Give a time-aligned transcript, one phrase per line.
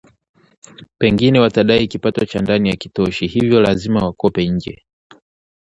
[0.97, 4.83] Pengine watadai kipato cha ndani hakitoshi hivyo lazima wakope nje